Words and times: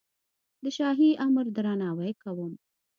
د 0.63 0.65
شاهي 0.77 1.09
امر 1.25 1.45
درناوی 1.55 2.11
کوم. 2.21 2.53